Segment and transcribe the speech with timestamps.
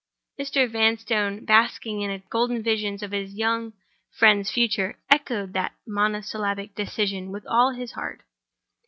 [0.39, 0.67] Mr.
[0.67, 3.73] Vanstone, basking in golden visions of his young
[4.09, 8.23] friend's future, echoed that monosyllabic decision with all his heart.